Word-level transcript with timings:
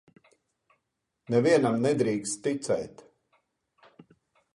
Nevienam 1.33 1.77
nedrīkst 1.83 2.41
ticēt. 2.47 3.05